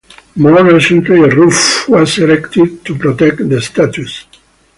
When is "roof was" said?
1.29-2.17